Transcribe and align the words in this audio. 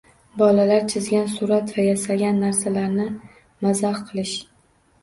Bolalar 0.41 0.87
chizgan 0.93 1.29
surat 1.33 1.75
va 1.75 1.85
yasagan 1.89 2.43
narsalarini 2.47 3.07
mazax 3.69 4.03
qilish. 4.11 4.35